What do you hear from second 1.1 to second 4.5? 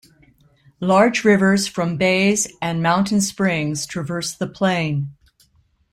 rivers from bays and mountain springs traverse the